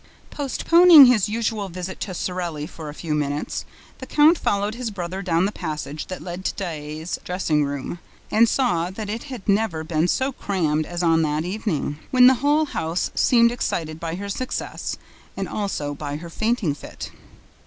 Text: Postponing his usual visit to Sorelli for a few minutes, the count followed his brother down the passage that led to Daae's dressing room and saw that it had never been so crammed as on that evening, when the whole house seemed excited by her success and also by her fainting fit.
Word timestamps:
Postponing 0.31 1.05
his 1.05 1.29
usual 1.29 1.69
visit 1.69 1.99
to 1.99 2.15
Sorelli 2.15 2.65
for 2.65 2.89
a 2.89 2.93
few 2.95 3.13
minutes, 3.13 3.65
the 3.99 4.07
count 4.07 4.35
followed 4.35 4.73
his 4.73 4.89
brother 4.89 5.21
down 5.21 5.45
the 5.45 5.51
passage 5.51 6.07
that 6.07 6.23
led 6.23 6.43
to 6.45 6.55
Daae's 6.55 7.19
dressing 7.23 7.63
room 7.63 7.99
and 8.31 8.49
saw 8.49 8.89
that 8.89 9.11
it 9.11 9.25
had 9.25 9.47
never 9.47 9.83
been 9.83 10.07
so 10.07 10.31
crammed 10.31 10.87
as 10.87 11.03
on 11.03 11.21
that 11.21 11.45
evening, 11.45 11.99
when 12.09 12.25
the 12.25 12.33
whole 12.41 12.65
house 12.65 13.11
seemed 13.13 13.51
excited 13.51 13.99
by 13.99 14.15
her 14.15 14.27
success 14.27 14.97
and 15.37 15.47
also 15.47 15.93
by 15.93 16.15
her 16.15 16.31
fainting 16.31 16.73
fit. 16.73 17.11